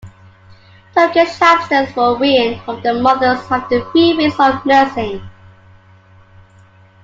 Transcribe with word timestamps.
Turkish 0.95 1.37
hamsters 1.37 1.95
are 1.95 2.15
weaned 2.15 2.59
from 2.63 2.81
their 2.81 2.99
mothers 2.99 3.41
after 3.51 3.81
three 3.91 4.15
weeks 4.17 4.39
of 4.39 4.65
nursing. 4.65 5.21